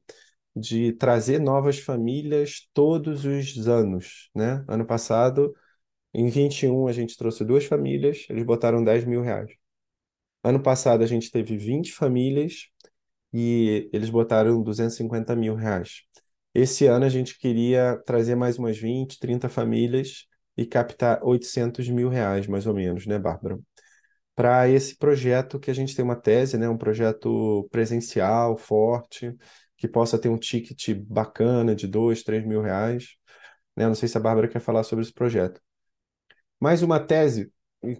de 0.55 0.93
trazer 0.93 1.39
novas 1.39 1.79
famílias 1.79 2.69
todos 2.73 3.25
os 3.25 3.67
anos, 3.67 4.29
né? 4.35 4.65
Ano 4.67 4.85
passado, 4.85 5.55
em 6.13 6.29
21, 6.29 6.87
a 6.87 6.93
gente 6.93 7.17
trouxe 7.17 7.45
duas 7.45 7.65
famílias, 7.65 8.25
eles 8.29 8.43
botaram 8.45 8.83
10 8.83 9.05
mil 9.05 9.21
reais. 9.21 9.51
Ano 10.43 10.61
passado, 10.61 11.03
a 11.03 11.07
gente 11.07 11.31
teve 11.31 11.57
20 11.57 11.91
famílias 11.93 12.69
e 13.33 13.89
eles 13.93 14.09
botaram 14.09 14.63
250 14.63 15.35
mil 15.35 15.55
reais. 15.55 16.03
Esse 16.53 16.87
ano, 16.87 17.05
a 17.05 17.09
gente 17.09 17.37
queria 17.39 17.97
trazer 18.05 18.35
mais 18.35 18.57
umas 18.59 18.77
20, 18.77 19.19
30 19.19 19.49
famílias 19.49 20.27
e 20.57 20.65
captar 20.65 21.23
800 21.23 21.89
mil 21.89 22.09
reais, 22.09 22.47
mais 22.47 22.67
ou 22.67 22.73
menos, 22.73 23.05
né, 23.07 23.19
Bárbara? 23.19 23.59
Para 24.37 24.69
esse 24.69 24.95
projeto 24.95 25.59
que 25.59 25.71
a 25.71 25.73
gente 25.73 25.95
tem 25.95 26.05
uma 26.05 26.15
tese, 26.15 26.59
né, 26.59 26.69
um 26.69 26.77
projeto 26.77 27.67
presencial, 27.71 28.55
forte, 28.55 29.35
que 29.75 29.87
possa 29.87 30.19
ter 30.19 30.29
um 30.29 30.37
ticket 30.37 30.93
bacana 30.95 31.75
de 31.75 31.87
2, 31.87 32.21
3 32.21 32.45
mil 32.45 32.61
reais. 32.61 33.17
Né? 33.75 33.87
Não 33.87 33.95
sei 33.95 34.07
se 34.07 34.15
a 34.15 34.21
Bárbara 34.21 34.47
quer 34.47 34.59
falar 34.61 34.83
sobre 34.83 35.03
esse 35.03 35.13
projeto. 35.13 35.59
Mais 36.59 36.83
uma 36.83 36.99
tese 36.99 37.51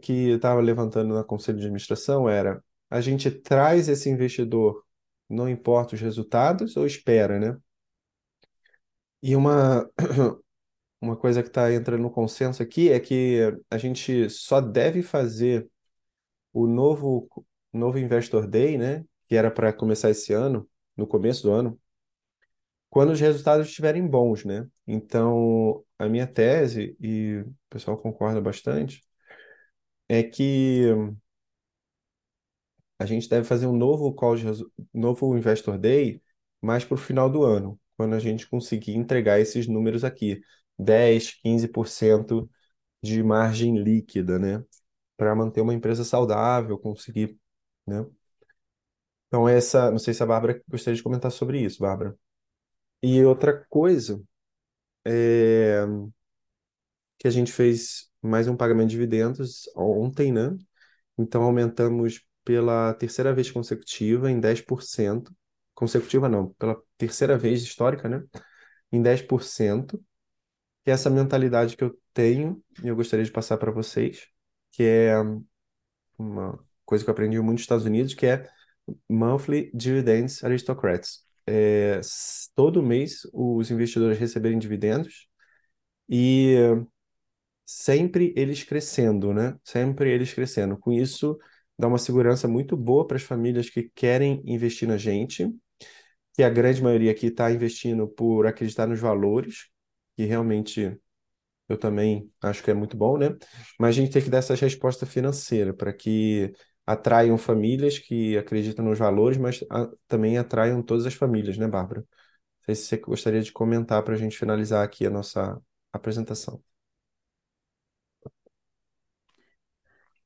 que 0.02 0.30
eu 0.30 0.36
estava 0.38 0.62
levantando 0.62 1.16
na 1.16 1.24
conselho 1.24 1.58
de 1.58 1.64
administração 1.66 2.30
era: 2.30 2.64
a 2.88 3.02
gente 3.02 3.32
traz 3.32 3.90
esse 3.90 4.08
investidor, 4.08 4.84
não 5.28 5.50
importa 5.50 5.96
os 5.96 6.02
resultados, 6.02 6.78
ou 6.78 6.86
espera, 6.86 7.40
né? 7.40 7.58
E 9.24 9.36
uma, 9.36 9.90
uma 11.02 11.18
coisa 11.18 11.42
que 11.42 11.50
está 11.50 11.74
entrando 11.74 12.02
no 12.04 12.12
consenso 12.12 12.62
aqui 12.62 12.92
é 12.92 13.00
que 13.00 13.40
a 13.72 13.78
gente 13.80 14.30
só 14.30 14.62
deve 14.62 15.02
fazer 15.02 15.68
o 16.62 16.68
novo, 16.68 17.30
novo 17.74 18.00
Investor 18.00 18.48
Day, 18.48 18.78
né? 18.78 19.06
Que 19.28 19.36
era 19.36 19.52
para 19.52 19.74
começar 19.74 20.10
esse 20.10 20.34
ano, 20.34 20.70
no 20.96 21.08
começo 21.08 21.44
do 21.44 21.52
ano, 21.52 21.80
quando 22.90 23.12
os 23.12 23.20
resultados 23.20 23.68
estiverem 23.68 24.06
bons, 24.08 24.46
né? 24.46 24.68
Então, 24.86 25.84
a 26.00 26.08
minha 26.10 26.28
tese, 26.28 26.96
e 27.00 27.38
o 27.46 27.56
pessoal 27.70 27.98
concorda 27.98 28.42
bastante, 28.42 29.02
é 30.10 30.24
que 30.24 30.86
a 33.00 33.06
gente 33.06 33.30
deve 33.30 33.46
fazer 33.48 33.68
um 33.68 33.76
novo 33.76 34.14
call 34.14 34.36
de 34.36 34.46
novo 34.94 35.38
Investor 35.38 35.78
Day 35.78 36.22
mais 36.62 36.84
para 36.84 36.96
o 36.96 36.98
final 36.98 37.30
do 37.30 37.44
ano, 37.44 37.80
quando 37.96 38.16
a 38.16 38.20
gente 38.20 38.48
conseguir 38.50 38.96
entregar 38.96 39.40
esses 39.40 39.68
números 39.68 40.04
aqui, 40.04 40.42
10, 40.78 41.34
15% 41.42 42.50
de 43.02 43.22
margem 43.24 43.78
líquida, 43.78 44.40
né? 44.40 44.64
Para 45.18 45.36
manter 45.36 45.62
uma 45.62 45.74
empresa 45.74 46.04
saudável, 46.04 46.78
conseguir, 46.78 47.38
né? 47.86 48.06
Então, 49.28 49.48
essa, 49.48 49.92
não 49.92 50.00
sei 50.00 50.14
se 50.14 50.24
a 50.24 50.26
Bárbara 50.26 50.62
gostaria 50.68 50.96
de 50.96 51.04
comentar 51.04 51.32
sobre 51.32 51.60
isso, 51.62 51.82
Bárbara. 51.82 52.18
E 53.04 53.24
outra 53.24 53.66
coisa 53.70 54.22
é 55.06 55.86
que 57.18 57.28
a 57.28 57.32
gente 57.32 57.52
fez 57.52 58.10
mais 58.22 58.48
um 58.48 58.56
pagamento 58.56 58.90
de 58.90 58.96
dividendos 58.96 59.64
ontem, 59.76 60.32
né? 60.32 60.56
Então 61.18 61.44
aumentamos 61.44 62.22
pela 62.44 62.94
terceira 62.94 63.34
vez 63.34 63.52
consecutiva 63.52 64.32
em 64.32 64.40
10%. 64.40 65.36
Consecutiva 65.74 66.30
não, 66.30 66.50
pela 66.54 66.78
terceira 66.98 67.38
vez 67.38 67.62
histórica, 67.64 68.08
né? 68.10 68.24
Em 68.92 69.02
10%. 69.02 70.04
Que 70.84 70.92
é 70.92 70.94
essa 70.94 71.10
mentalidade 71.10 71.76
que 71.78 71.84
eu 71.84 71.98
tenho 72.14 72.64
e 72.84 72.88
eu 72.88 72.96
gostaria 72.96 73.26
de 73.26 73.32
passar 73.32 73.58
para 73.58 73.72
vocês, 73.72 74.28
que 74.78 74.84
é 74.84 75.16
uma 76.20 76.64
coisa 76.86 77.04
que 77.04 77.10
eu 77.10 77.12
aprendi 77.12 77.40
muito 77.40 77.54
nos 77.54 77.62
Estados 77.62 77.86
Unidos, 77.86 78.14
que 78.14 78.28
é 78.28 78.48
Monthly 79.10 79.72
Dividends 79.74 80.44
Aristocrats. 80.44 81.26
É, 81.48 82.00
todo 82.54 82.84
mês 82.84 83.28
os 83.34 83.72
investidores 83.72 84.20
receberem 84.20 84.60
dividendos 84.60 85.28
e 86.08 86.58
sempre 87.66 88.34
eles 88.38 88.64
crescendo, 88.64 89.34
né? 89.34 89.58
Sempre 89.64 90.12
eles 90.12 90.32
crescendo. 90.32 90.78
Com 90.78 90.92
isso, 90.94 91.40
dá 91.78 91.88
uma 91.88 91.98
segurança 91.98 92.48
muito 92.48 92.78
boa 92.78 93.08
para 93.08 93.18
as 93.18 93.24
famílias 93.24 93.72
que 93.72 93.90
querem 93.96 94.44
investir 94.46 94.88
na 94.88 94.98
gente, 94.98 95.52
que 96.34 96.44
a 96.44 96.50
grande 96.52 96.84
maioria 96.84 97.12
aqui 97.12 97.28
está 97.28 97.52
investindo 97.52 98.08
por 98.08 98.46
acreditar 98.46 98.86
nos 98.86 99.00
valores, 99.00 99.70
que 100.16 100.26
realmente 100.26 101.00
eu 101.70 101.78
também 101.78 102.32
acho 102.42 102.64
que 102.64 102.72
é 102.72 102.74
muito 102.74 102.98
bom, 102.98 103.18
né? 103.18 103.28
Mas 103.80 103.90
a 103.98 104.02
gente 104.02 104.12
tem 104.12 104.22
que 104.22 104.30
dar 104.30 104.40
essa 104.40 104.56
resposta 104.56 105.06
financeira 105.06 105.74
para 105.74 105.94
que 105.94 106.54
atraiam 106.86 107.38
famílias 107.38 108.00
que 108.00 108.38
acreditam 108.38 108.86
nos 108.86 108.98
valores, 109.00 109.38
mas 109.38 109.64
a- 109.70 109.90
também 110.08 110.38
atraiam 110.38 110.82
todas 110.84 111.06
as 111.06 111.14
famílias, 111.14 111.58
né, 111.58 111.68
Bárbara? 111.68 112.02
Não 112.02 112.66
sei 112.66 112.76
se 112.76 112.84
você 112.86 112.98
gostaria 112.98 113.42
de 113.42 113.52
comentar 113.54 114.04
para 114.04 114.14
a 114.16 114.18
gente 114.18 114.38
finalizar 114.38 114.84
aqui 114.86 115.06
a 115.06 115.10
nossa 115.10 115.62
apresentação. 115.94 116.62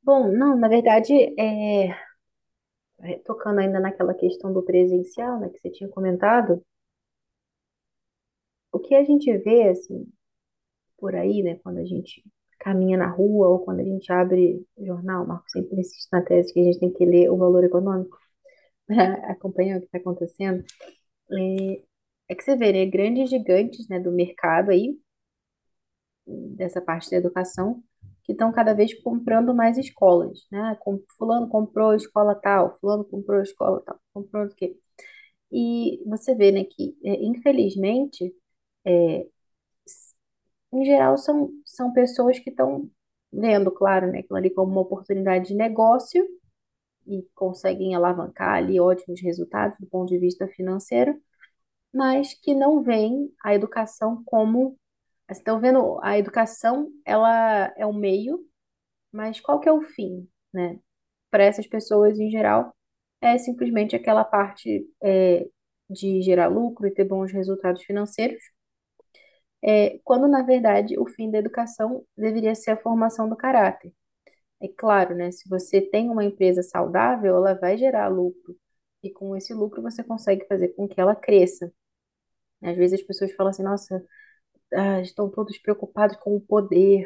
Bom, 0.03 0.31
não, 0.31 0.55
na 0.57 0.67
verdade, 0.67 1.13
é, 1.39 1.95
tocando 3.25 3.59
ainda 3.59 3.79
naquela 3.79 4.13
questão 4.15 4.51
do 4.51 4.63
presencial, 4.63 5.39
né, 5.39 5.49
que 5.49 5.59
você 5.59 5.69
tinha 5.69 5.89
comentado, 5.89 6.63
o 8.71 8.79
que 8.79 8.95
a 8.95 9.03
gente 9.03 9.31
vê, 9.37 9.69
assim, 9.69 10.05
por 11.01 11.15
aí, 11.15 11.43
né, 11.43 11.57
quando 11.63 11.79
a 11.79 11.85
gente 11.85 12.23
caminha 12.59 12.97
na 12.97 13.09
rua 13.09 13.49
ou 13.49 13.59
quando 13.65 13.81
a 13.81 13.85
gente 13.85 14.11
abre 14.13 14.65
jornal, 14.79 15.25
o 15.25 15.29
Marco 15.29 15.49
sempre 15.51 15.81
insiste 15.81 16.09
na 16.13 16.23
tese 16.23 16.53
que 16.53 16.61
a 16.61 16.65
gente 16.65 16.79
tem 16.81 16.93
que 16.93 17.05
ler 17.05 17.31
o 17.31 17.37
valor 17.37 17.65
econômico 17.65 18.17
para 18.87 19.15
acompanhar 19.31 19.77
o 19.77 19.81
que 19.81 19.87
está 19.87 19.99
acontecendo, 19.99 20.63
é, 21.31 21.83
é 22.29 22.35
que 22.35 22.43
você 22.43 22.55
vê, 22.57 22.71
né, 22.73 22.85
grandes 22.87 23.29
gigantes, 23.29 23.87
né, 23.89 23.99
do 23.99 24.11
mercado 24.11 24.71
aí, 24.71 24.97
dessa 26.27 26.81
parte 26.81 27.09
da 27.11 27.17
educação, 27.17 27.83
que 28.23 28.31
estão 28.33 28.51
cada 28.51 28.73
vez 28.73 28.93
comprando 29.01 29.53
mais 29.53 29.77
escolas, 29.77 30.45
né? 30.51 30.75
Com- 30.81 31.01
Fulano 31.17 31.47
comprou 31.49 31.93
escola 31.95 32.35
tal, 32.35 32.77
fulano 32.79 33.03
comprou 33.05 33.41
escola 33.41 33.81
tal, 33.85 33.99
comprou 34.13 34.45
o 34.45 34.49
quê? 34.55 34.77
E 35.51 36.03
você 36.07 36.35
vê, 36.35 36.51
né, 36.51 36.65
que 36.65 36.97
é, 37.05 37.23
infelizmente, 37.25 38.33
é, 38.85 39.27
em 40.73 40.85
geral, 40.85 41.17
são, 41.17 41.51
são 41.65 41.91
pessoas 41.93 42.39
que 42.39 42.49
estão 42.49 42.89
vendo, 43.31 43.71
claro, 43.71 44.11
né, 44.11 44.19
aquilo 44.19 44.37
ali 44.37 44.49
como 44.49 44.71
uma 44.71 44.81
oportunidade 44.81 45.47
de 45.49 45.55
negócio 45.55 46.25
e 47.07 47.23
conseguem 47.35 47.95
alavancar 47.95 48.55
ali 48.55 48.79
ótimos 48.79 49.21
resultados 49.21 49.77
do 49.79 49.87
ponto 49.87 50.09
de 50.09 50.19
vista 50.19 50.47
financeiro, 50.47 51.19
mas 51.93 52.33
que 52.33 52.53
não 52.55 52.83
veem 52.83 53.31
a 53.43 53.53
educação 53.55 54.23
como 54.25 54.77
Vocês 55.27 55.39
estão 55.39 55.59
vendo, 55.61 55.99
a 56.03 56.17
educação, 56.17 56.89
ela 57.05 57.73
é 57.77 57.85
o 57.85 57.93
meio, 57.93 58.45
mas 59.11 59.39
qual 59.41 59.59
que 59.59 59.69
é 59.69 59.73
o 59.73 59.81
fim, 59.81 60.27
né? 60.53 60.79
Para 61.31 61.45
essas 61.45 61.67
pessoas 61.67 62.19
em 62.19 62.31
geral, 62.31 62.75
é 63.21 63.37
simplesmente 63.37 63.95
aquela 63.95 64.23
parte 64.25 64.85
é, 65.01 65.47
de 65.89 66.21
gerar 66.21 66.47
lucro 66.47 66.87
e 66.87 66.91
ter 66.91 67.05
bons 67.05 67.31
resultados 67.31 67.83
financeiros, 67.83 68.43
é, 69.63 69.99
quando 70.03 70.27
na 70.27 70.43
verdade 70.43 70.99
o 70.99 71.05
fim 71.07 71.29
da 71.31 71.39
educação 71.39 72.03
deveria 72.17 72.55
ser 72.55 72.71
a 72.71 72.77
formação 72.77 73.29
do 73.29 73.35
caráter. 73.35 73.93
É 74.61 74.67
claro, 74.69 75.15
né? 75.15 75.31
Se 75.31 75.47
você 75.49 75.81
tem 75.81 76.09
uma 76.09 76.23
empresa 76.25 76.63
saudável, 76.63 77.35
ela 77.37 77.55
vai 77.55 77.77
gerar 77.77 78.07
lucro, 78.09 78.55
E 79.03 79.11
com 79.11 79.35
esse 79.35 79.53
lucro 79.53 79.81
você 79.81 80.03
consegue 80.03 80.45
fazer 80.47 80.69
com 80.69 80.87
que 80.87 80.99
ela 81.01 81.15
cresça. 81.15 81.71
Às 82.63 82.75
vezes 82.77 82.99
as 83.01 83.05
pessoas 83.07 83.31
falam 83.33 83.49
assim, 83.51 83.63
nossa, 83.63 84.03
ah, 84.73 85.01
estão 85.01 85.29
todos 85.31 85.57
preocupados 85.59 86.17
com 86.17 86.35
o 86.35 86.41
poder, 86.41 87.05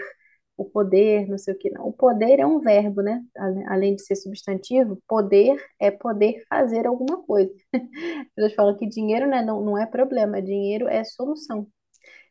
o 0.58 0.66
poder, 0.66 1.28
não 1.30 1.38
sei 1.38 1.54
o 1.56 1.58
que. 1.58 1.70
Não, 1.72 1.88
o 1.90 1.94
poder 1.94 2.40
é 2.40 2.48
um 2.48 2.60
verbo, 2.62 3.02
né? 3.04 3.24
Além 3.70 3.96
de 3.96 4.04
ser 4.04 4.16
substantivo, 4.18 5.02
poder 5.08 5.58
é 5.80 5.92
poder 5.92 6.44
fazer 6.50 6.88
alguma 6.88 7.24
coisa. 7.26 7.54
As 8.28 8.30
pessoas 8.36 8.56
falam 8.56 8.78
que 8.78 8.88
dinheiro, 8.88 9.28
né, 9.28 9.42
não, 9.44 9.62
não 9.64 9.78
é 9.78 9.86
problema, 9.86 10.42
dinheiro 10.42 10.88
é 10.90 11.04
solução. 11.06 11.68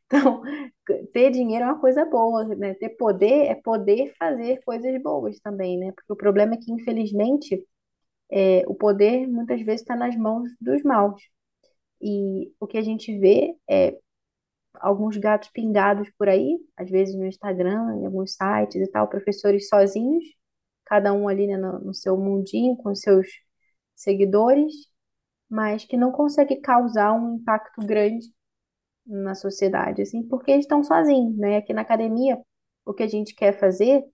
Então, 0.06 0.42
ter 1.12 1.30
dinheiro 1.30 1.64
é 1.64 1.68
uma 1.68 1.80
coisa 1.80 2.04
boa, 2.04 2.44
né? 2.56 2.74
Ter 2.74 2.90
poder 2.90 3.46
é 3.46 3.54
poder 3.54 4.14
fazer 4.18 4.62
coisas 4.64 5.02
boas 5.02 5.38
também, 5.40 5.78
né? 5.78 5.92
Porque 5.92 6.12
o 6.12 6.16
problema 6.16 6.54
é 6.54 6.58
que, 6.58 6.72
infelizmente, 6.72 7.66
é, 8.30 8.64
o 8.68 8.74
poder 8.74 9.26
muitas 9.28 9.62
vezes 9.62 9.82
está 9.82 9.96
nas 9.96 10.16
mãos 10.16 10.50
dos 10.60 10.82
maus. 10.82 11.22
E 12.02 12.52
o 12.60 12.66
que 12.66 12.78
a 12.78 12.82
gente 12.82 13.18
vê 13.18 13.56
é 13.70 13.98
alguns 14.74 15.16
gatos 15.16 15.50
pingados 15.50 16.10
por 16.18 16.28
aí, 16.28 16.58
às 16.76 16.90
vezes 16.90 17.14
no 17.16 17.26
Instagram, 17.26 17.98
em 18.00 18.06
alguns 18.06 18.34
sites 18.34 18.76
e 18.76 18.90
tal, 18.90 19.08
professores 19.08 19.68
sozinhos, 19.68 20.24
cada 20.84 21.12
um 21.12 21.28
ali, 21.28 21.46
né, 21.46 21.56
no, 21.56 21.80
no 21.80 21.94
seu 21.94 22.16
mundinho, 22.16 22.76
com 22.76 22.94
seus 22.94 23.28
seguidores, 23.94 24.72
mas 25.48 25.84
que 25.84 25.96
não 25.96 26.12
consegue 26.12 26.56
causar 26.56 27.12
um 27.14 27.36
impacto 27.36 27.84
grande 27.86 28.26
na 29.06 29.34
sociedade, 29.34 30.02
assim, 30.02 30.22
porque 30.22 30.50
eles 30.50 30.64
estão 30.64 30.82
sozinhos, 30.82 31.36
né? 31.36 31.58
Aqui 31.58 31.72
na 31.72 31.82
academia, 31.82 32.40
o 32.84 32.94
que 32.94 33.02
a 33.02 33.08
gente 33.08 33.34
quer 33.34 33.58
fazer 33.58 34.04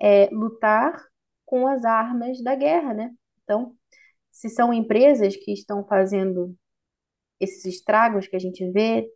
é 0.00 0.28
lutar 0.32 1.04
com 1.44 1.66
as 1.66 1.84
armas 1.84 2.42
da 2.42 2.54
guerra, 2.54 2.94
né? 2.94 3.10
Então, 3.44 3.74
se 4.30 4.48
são 4.48 4.72
empresas 4.72 5.36
que 5.36 5.52
estão 5.52 5.84
fazendo 5.86 6.54
esses 7.40 7.64
estragos 7.64 8.28
que 8.28 8.36
a 8.36 8.38
gente 8.38 8.68
vê, 8.70 9.10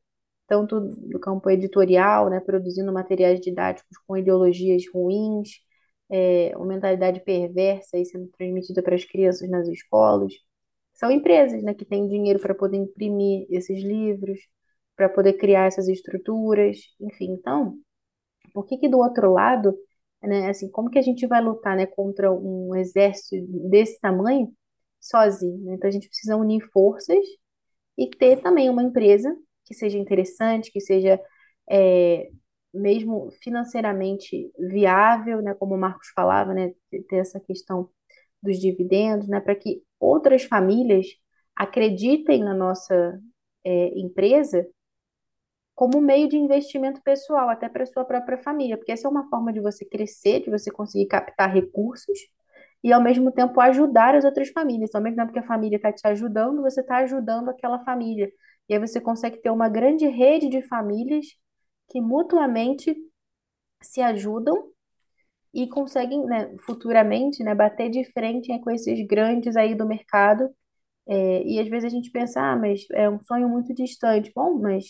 tanto 0.46 0.80
do 0.80 1.18
campo 1.20 1.50
editorial, 1.50 2.28
né, 2.30 2.40
produzindo 2.40 2.92
materiais 2.92 3.40
didáticos 3.40 3.96
com 4.06 4.16
ideologias 4.16 4.84
ruins, 4.92 5.60
é, 6.10 6.52
uma 6.56 6.66
mentalidade 6.66 7.20
perversa 7.20 7.96
aí 7.96 8.04
sendo 8.04 8.28
transmitida 8.28 8.82
para 8.82 8.94
as 8.94 9.04
crianças 9.04 9.48
nas 9.48 9.68
escolas. 9.68 10.32
São 10.94 11.10
empresas, 11.10 11.62
né, 11.62 11.74
que 11.74 11.84
têm 11.84 12.08
dinheiro 12.08 12.38
para 12.40 12.54
poder 12.54 12.76
imprimir 12.78 13.46
esses 13.50 13.82
livros, 13.82 14.38
para 14.96 15.08
poder 15.08 15.34
criar 15.34 15.66
essas 15.66 15.88
estruturas, 15.88 16.78
enfim. 17.00 17.32
Então, 17.32 17.78
por 18.52 18.66
que 18.66 18.78
que 18.78 18.88
do 18.88 18.98
outro 18.98 19.32
lado, 19.32 19.76
né, 20.22 20.48
assim, 20.50 20.70
como 20.70 20.90
que 20.90 20.98
a 20.98 21.02
gente 21.02 21.26
vai 21.26 21.42
lutar, 21.42 21.76
né, 21.76 21.86
contra 21.86 22.32
um 22.32 22.74
exército 22.76 23.36
desse 23.68 24.00
tamanho 24.00 24.52
sozinho, 25.00 25.64
né? 25.64 25.74
Então 25.74 25.88
a 25.88 25.92
gente 25.92 26.08
precisa 26.08 26.36
unir 26.36 26.62
forças 26.72 27.24
e 27.98 28.08
ter 28.10 28.40
também 28.42 28.70
uma 28.70 28.82
empresa 28.82 29.34
que 29.64 29.74
seja 29.74 29.98
interessante, 29.98 30.72
que 30.72 30.80
seja 30.80 31.20
é, 31.70 32.30
mesmo 32.72 33.30
financeiramente 33.42 34.50
viável, 34.58 35.40
né, 35.42 35.54
como 35.54 35.74
o 35.74 35.78
Marcos 35.78 36.08
falava, 36.14 36.52
né, 36.54 36.72
ter 37.08 37.16
essa 37.16 37.40
questão 37.40 37.88
dos 38.42 38.58
dividendos, 38.58 39.28
né, 39.28 39.40
para 39.40 39.54
que 39.54 39.82
outras 40.00 40.44
famílias 40.44 41.06
acreditem 41.56 42.42
na 42.44 42.54
nossa 42.54 43.20
é, 43.64 43.98
empresa 43.98 44.66
como 45.74 46.00
meio 46.00 46.28
de 46.28 46.36
investimento 46.36 47.02
pessoal, 47.02 47.48
até 47.48 47.68
para 47.68 47.86
sua 47.86 48.04
própria 48.04 48.38
família, 48.38 48.76
porque 48.76 48.92
essa 48.92 49.08
é 49.08 49.10
uma 49.10 49.28
forma 49.28 49.52
de 49.52 49.60
você 49.60 49.84
crescer, 49.84 50.40
de 50.40 50.50
você 50.50 50.70
conseguir 50.70 51.06
captar 51.06 51.52
recursos 51.52 52.18
e 52.82 52.92
ao 52.92 53.02
mesmo 53.02 53.32
tempo 53.32 53.60
ajudar 53.60 54.14
as 54.14 54.24
outras 54.24 54.50
famílias. 54.50 54.94
Ao 54.94 55.00
mesmo 55.02 55.16
tempo 55.16 55.32
que 55.32 55.38
a 55.38 55.42
família 55.42 55.76
está 55.76 55.92
te 55.92 56.06
ajudando, 56.06 56.62
você 56.62 56.80
está 56.80 56.98
ajudando 56.98 57.48
aquela 57.48 57.82
família. 57.84 58.30
E 58.68 58.74
aí 58.74 58.80
você 58.80 59.00
consegue 59.00 59.38
ter 59.38 59.50
uma 59.50 59.68
grande 59.68 60.06
rede 60.06 60.48
de 60.48 60.62
famílias 60.62 61.26
que 61.90 62.00
mutuamente 62.00 62.94
se 63.82 64.00
ajudam 64.00 64.70
e 65.52 65.68
conseguem, 65.68 66.24
né, 66.26 66.54
futuramente, 66.66 67.42
né, 67.44 67.54
bater 67.54 67.88
de 67.90 68.04
frente 68.04 68.48
né, 68.48 68.58
com 68.60 68.70
esses 68.70 69.06
grandes 69.06 69.56
aí 69.56 69.74
do 69.74 69.86
mercado. 69.86 70.50
É, 71.06 71.42
e 71.44 71.60
às 71.60 71.68
vezes 71.68 71.86
a 71.86 71.94
gente 71.94 72.10
pensa, 72.10 72.40
ah, 72.40 72.56
mas 72.56 72.86
é 72.92 73.08
um 73.10 73.20
sonho 73.22 73.48
muito 73.48 73.74
distante. 73.74 74.32
Bom, 74.34 74.58
mas 74.60 74.84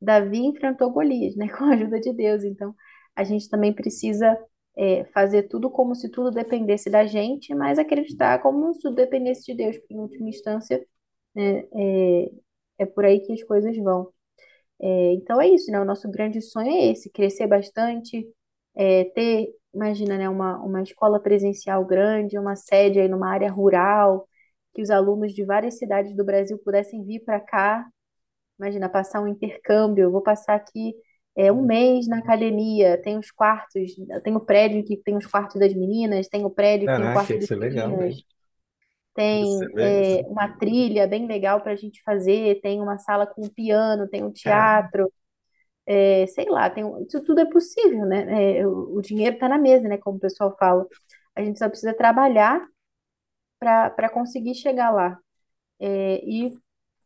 Davi 0.00 0.38
enfrentou 0.38 0.90
Golias, 0.90 1.36
né, 1.36 1.48
com 1.56 1.64
a 1.64 1.74
ajuda 1.74 2.00
de 2.00 2.12
Deus. 2.12 2.44
Então, 2.44 2.74
a 3.14 3.24
gente 3.24 3.48
também 3.48 3.72
precisa 3.72 4.36
é, 4.76 5.04
fazer 5.06 5.44
tudo 5.44 5.70
como 5.70 5.94
se 5.94 6.10
tudo 6.10 6.30
dependesse 6.30 6.90
da 6.90 7.06
gente, 7.06 7.54
mas 7.54 7.78
acreditar 7.78 8.40
como 8.40 8.72
se 8.74 8.82
tudo 8.82 8.96
dependesse 8.96 9.44
de 9.46 9.54
Deus, 9.54 9.78
porque 9.78 9.94
em 9.94 9.98
última 10.00 10.28
instância, 10.28 10.84
né, 11.34 11.64
é, 11.74 12.30
é 12.78 12.86
por 12.86 13.04
aí 13.04 13.20
que 13.20 13.32
as 13.32 13.42
coisas 13.44 13.76
vão. 13.78 14.12
É, 14.80 15.12
então 15.14 15.40
é 15.40 15.48
isso, 15.48 15.70
né? 15.70 15.80
O 15.80 15.84
nosso 15.84 16.10
grande 16.10 16.40
sonho 16.40 16.68
é 16.70 16.90
esse, 16.92 17.10
crescer 17.10 17.46
bastante, 17.46 18.26
é, 18.74 19.04
ter, 19.06 19.48
imagina, 19.74 20.16
né, 20.18 20.28
uma, 20.28 20.58
uma 20.62 20.82
escola 20.82 21.20
presencial 21.20 21.84
grande, 21.84 22.38
uma 22.38 22.56
sede 22.56 23.00
aí 23.00 23.08
numa 23.08 23.30
área 23.30 23.50
rural, 23.50 24.26
que 24.74 24.82
os 24.82 24.90
alunos 24.90 25.32
de 25.34 25.44
várias 25.44 25.78
cidades 25.78 26.14
do 26.16 26.24
Brasil 26.24 26.58
pudessem 26.64 27.04
vir 27.04 27.20
para 27.24 27.40
cá, 27.40 27.86
imagina, 28.60 28.88
passar 28.88 29.22
um 29.22 29.28
intercâmbio, 29.28 30.04
eu 30.04 30.12
vou 30.12 30.22
passar 30.22 30.54
aqui 30.56 30.94
é, 31.36 31.52
um 31.52 31.64
mês 31.66 32.08
na 32.08 32.18
academia, 32.18 33.00
tem 33.02 33.18
os 33.18 33.30
quartos, 33.32 33.92
tem 34.24 34.36
o 34.36 34.40
prédio 34.40 34.84
que 34.84 34.96
tem 34.98 35.16
os 35.16 35.26
quartos 35.26 35.60
das 35.60 35.74
meninas, 35.74 36.28
tem 36.28 36.44
o 36.44 36.50
prédio 36.50 36.88
que 36.90 36.94
tem 36.96 37.06
o 37.06 37.10
Caraca, 37.10 37.12
quarto 37.12 37.36
isso 37.36 37.52
é 37.54 37.56
legal 37.56 37.90
meninos, 37.90 37.96
mesmo. 37.96 38.22
Isso 39.32 39.64
é 39.64 39.68
tem 39.68 39.74
é, 39.78 40.22
mesmo. 40.22 40.28
uma 40.28 40.48
trilha 40.58 41.06
bem 41.06 41.26
legal 41.26 41.60
para 41.62 41.72
a 41.72 41.76
gente 41.76 42.02
fazer, 42.02 42.60
tem 42.62 42.80
uma 42.80 42.98
sala 42.98 43.26
com 43.26 43.48
piano, 43.48 44.08
tem 44.08 44.24
um 44.24 44.32
Cara, 44.42 44.70
teatro, 44.70 45.12
é, 45.86 46.26
sei 46.28 46.46
lá, 46.48 46.70
tem, 46.70 46.84
um- 46.84 47.02
isso 47.04 47.22
tudo 47.24 47.40
é 47.40 47.46
possível, 47.50 48.06
né? 48.06 48.58
É, 48.60 48.66
o, 48.66 48.96
o 48.96 49.02
dinheiro 49.02 49.34
está 49.36 49.48
na 49.48 49.58
mesa, 49.58 49.88
né? 49.88 49.98
Como 49.98 50.16
o 50.18 50.20
pessoal 50.20 50.56
fala. 50.58 50.86
A 51.36 51.42
gente 51.44 51.58
só 51.58 51.68
precisa 51.68 51.94
trabalhar 51.94 52.60
para 53.58 53.90
para 53.90 54.10
conseguir 54.10 54.54
chegar 54.54 54.90
lá. 54.92 55.18
É, 55.80 56.24
e 56.24 56.52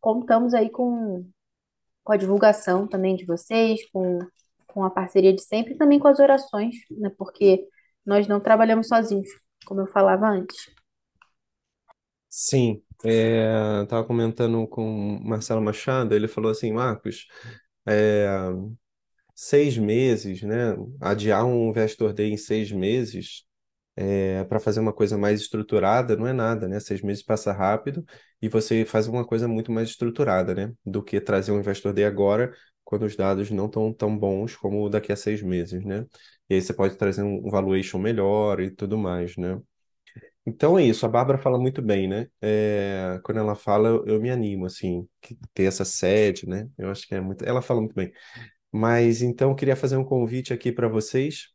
contamos 0.00 0.54
aí 0.54 0.70
com, 0.70 1.26
com 2.04 2.12
a 2.12 2.16
divulgação 2.18 2.86
também 2.88 3.16
de 3.16 3.26
vocês, 3.26 3.80
com, 3.92 4.20
com 4.68 4.84
a 4.84 4.90
parceria 4.90 5.34
de 5.34 5.42
sempre 5.42 5.74
e 5.74 5.78
também 5.78 5.98
com 5.98 6.08
as 6.08 6.20
orações, 6.20 6.76
né? 6.90 7.10
Porque 7.18 7.66
nós 8.06 8.28
não 8.28 8.40
trabalhamos 8.40 8.88
sozinhos, 8.88 9.28
como 9.66 9.80
eu 9.82 9.86
falava 9.88 10.28
antes. 10.28 10.70
sim, 12.28 12.82
é, 13.04 13.80
eu 13.80 13.86
tava 13.86 14.04
comentando 14.06 14.66
com 14.68 15.16
o 15.18 15.24
Marcelo 15.24 15.62
Machado, 15.62 16.14
ele 16.14 16.28
falou 16.28 16.50
assim, 16.50 16.72
Marcos, 16.72 17.26
é, 17.86 18.26
seis 19.34 19.78
meses, 19.78 20.42
né? 20.42 20.76
Adiar 21.00 21.44
um 21.46 21.70
Investor 21.70 22.12
Day 22.12 22.30
em 22.32 22.36
seis 22.36 22.72
meses 22.72 23.44
para 24.48 24.58
fazer 24.60 24.80
uma 24.80 24.92
coisa 24.92 25.16
mais 25.16 25.40
estruturada 25.40 26.16
não 26.16 26.26
é 26.26 26.32
nada, 26.32 26.68
né? 26.68 26.80
Seis 26.80 27.02
meses 27.02 27.22
passa 27.22 27.52
rápido 27.52 28.04
e 28.42 28.48
você 28.48 28.84
faz 28.84 29.06
uma 29.08 29.24
coisa 29.24 29.46
muito 29.48 29.70
mais 29.72 29.88
estruturada, 29.90 30.54
né? 30.54 30.72
Do 30.84 31.02
que 31.02 31.20
trazer 31.20 31.52
um 31.52 31.58
Investor 31.58 31.92
Day 31.92 32.04
agora, 32.04 32.52
quando 32.84 33.04
os 33.04 33.16
dados 33.16 33.50
não 33.50 33.66
estão 33.66 33.92
tão 33.92 34.16
bons 34.16 34.56
como 34.56 34.88
daqui 34.88 35.12
a 35.12 35.16
seis 35.16 35.42
meses, 35.42 35.84
né? 35.84 36.04
E 36.48 36.54
aí 36.54 36.62
você 36.62 36.72
pode 36.74 36.96
trazer 36.96 37.22
um 37.22 37.42
valuation 37.50 37.98
melhor 37.98 38.60
e 38.60 38.70
tudo 38.70 38.98
mais, 38.98 39.36
né? 39.36 39.60
Então 40.46 40.78
é 40.78 40.84
isso, 40.84 41.06
a 41.06 41.08
Bárbara 41.08 41.38
fala 41.38 41.58
muito 41.58 41.80
bem, 41.80 42.06
né? 42.08 42.26
É, 42.40 43.18
quando 43.24 43.38
ela 43.38 43.54
fala, 43.54 43.88
eu, 43.88 44.06
eu 44.06 44.20
me 44.20 44.30
animo, 44.30 44.66
assim, 44.66 45.08
que 45.22 45.36
ter 45.54 45.64
essa 45.64 45.84
sede, 45.84 46.46
né? 46.48 46.68
Eu 46.76 46.90
acho 46.90 47.06
que 47.08 47.14
é 47.14 47.20
muito. 47.20 47.44
Ela 47.44 47.62
fala 47.62 47.80
muito 47.80 47.94
bem. 47.94 48.12
Mas 48.72 49.22
então 49.22 49.50
eu 49.50 49.56
queria 49.56 49.76
fazer 49.76 49.96
um 49.98 50.04
convite 50.04 50.52
aqui 50.54 50.72
para 50.72 50.88
vocês. 50.88 51.53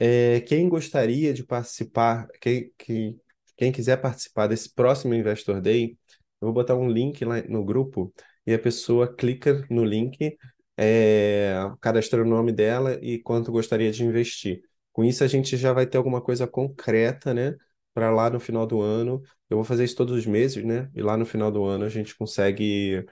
É, 0.00 0.40
quem 0.42 0.68
gostaria 0.68 1.34
de 1.34 1.44
participar, 1.44 2.26
quem, 2.40 2.72
quem, 2.78 3.20
quem 3.56 3.72
quiser 3.72 3.98
participar 3.98 4.46
desse 4.48 4.74
próximo 4.74 5.14
Investor 5.14 5.60
Day, 5.60 5.98
eu 6.40 6.46
vou 6.48 6.54
botar 6.54 6.74
um 6.76 6.88
link 6.90 7.24
lá 7.24 7.42
no 7.42 7.64
grupo 7.64 8.12
e 8.46 8.54
a 8.54 8.58
pessoa 8.58 9.14
clica 9.14 9.64
no 9.70 9.84
link, 9.84 10.38
é, 10.78 11.52
cadastra 11.80 12.22
o 12.22 12.24
nome 12.26 12.50
dela 12.52 12.98
e 13.02 13.18
quanto 13.22 13.52
gostaria 13.52 13.92
de 13.92 14.02
investir. 14.04 14.62
Com 14.92 15.04
isso, 15.04 15.22
a 15.22 15.26
gente 15.28 15.56
já 15.58 15.72
vai 15.72 15.86
ter 15.86 15.98
alguma 15.98 16.20
coisa 16.22 16.46
concreta, 16.46 17.34
né? 17.34 17.54
Para 17.94 18.10
lá 18.10 18.30
no 18.30 18.40
final 18.40 18.66
do 18.66 18.80
ano. 18.80 19.22
Eu 19.50 19.58
vou 19.58 19.64
fazer 19.64 19.84
isso 19.84 19.96
todos 19.96 20.16
os 20.16 20.26
meses, 20.26 20.64
né? 20.64 20.90
E 20.94 21.02
lá 21.02 21.16
no 21.16 21.26
final 21.26 21.52
do 21.52 21.64
ano 21.64 21.84
a 21.84 21.88
gente 21.90 22.16
consegue, 22.16 23.04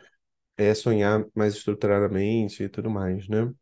é, 0.56 0.74
sonhar 0.74 1.24
mais 1.34 1.54
estruturadamente 1.56 2.62
e 2.64 2.68
tudo 2.70 2.90
mais, 2.90 3.28
né? 3.28 3.52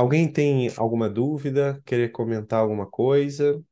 Alguém 0.00 0.32
tem 0.32 0.70
alguma 0.78 1.10
dúvida? 1.10 1.78
Querer 1.84 2.10
comentar 2.10 2.58
alguma 2.60 2.86
coisa? 2.90 3.62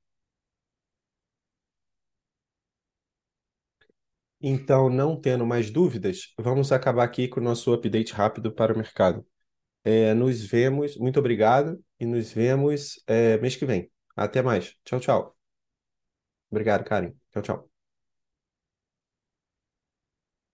Então, 4.40 4.88
não 4.88 5.20
tendo 5.20 5.44
mais 5.46 5.70
dúvidas, 5.70 6.32
vamos 6.38 6.70
acabar 6.70 7.04
aqui 7.04 7.26
com 7.28 7.40
o 7.40 7.42
nosso 7.42 7.72
update 7.72 8.12
rápido 8.12 8.52
para 8.52 8.72
o 8.72 8.76
mercado. 8.76 9.26
É, 9.84 10.14
nos 10.14 10.42
vemos, 10.44 10.96
muito 10.98 11.18
obrigado, 11.20 11.82
e 12.00 12.06
nos 12.06 12.32
vemos, 12.32 13.02
é, 13.06 13.38
mês 13.38 13.56
que 13.56 13.66
vem. 13.66 13.90
Até 14.16 14.42
mais. 14.42 14.76
Tchau, 14.84 15.00
tchau. 15.00 15.38
Obrigado, 16.50 16.84
Karen. 16.84 17.14
Tchau, 17.30 17.42
tchau. 17.42 17.77